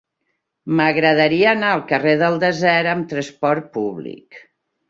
[0.79, 4.43] M'agradaria anar al carrer del Desert amb trasport públic.